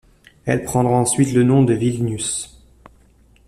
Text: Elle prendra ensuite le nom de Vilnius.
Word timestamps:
Elle 0.45 0.63
prendra 0.63 0.93
ensuite 0.95 1.31
le 1.31 1.43
nom 1.43 1.61
de 1.61 1.75
Vilnius. 1.75 2.59